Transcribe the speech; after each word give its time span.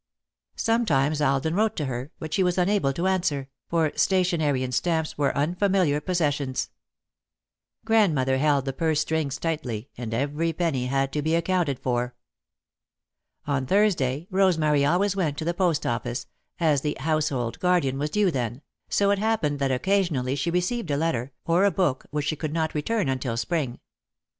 Sometimes 0.55 1.21
Alden 1.21 1.53
wrote 1.53 1.75
to 1.75 1.85
her, 1.85 2.09
but 2.17 2.33
she 2.33 2.41
was 2.41 2.57
unable 2.57 2.91
to 2.91 3.05
answer, 3.05 3.49
for 3.69 3.91
stationery 3.95 4.63
and 4.63 4.73
stamps 4.73 5.15
were 5.15 5.37
unfamiliar 5.37 6.01
possessions; 6.01 6.71
Grandmother 7.85 8.39
held 8.39 8.65
the 8.65 8.73
purse 8.73 9.01
strings 9.01 9.37
tightly, 9.37 9.89
and 9.99 10.11
every 10.11 10.53
penny 10.53 10.87
had 10.87 11.13
to 11.13 11.21
be 11.21 11.35
accounted 11.35 11.77
for. 11.77 12.15
On 13.45 13.67
Thursday, 13.67 14.25
Rosemary 14.31 14.83
always 14.83 15.15
went 15.15 15.37
to 15.37 15.45
the 15.45 15.53
post 15.53 15.85
office, 15.85 16.25
as 16.59 16.81
The 16.81 16.97
Household 17.01 17.59
Guardian 17.59 17.99
was 17.99 18.09
due 18.09 18.31
then, 18.31 18.63
so 18.89 19.11
it 19.11 19.19
happened 19.19 19.59
that 19.59 19.69
occasionally 19.71 20.35
she 20.35 20.49
received 20.49 20.89
a 20.89 20.97
letter, 20.97 21.31
or 21.45 21.63
a 21.63 21.69
book 21.69 22.07
which 22.09 22.25
she 22.25 22.35
could 22.35 22.53
not 22.53 22.73
return 22.73 23.07
until 23.07 23.37
Spring. 23.37 23.79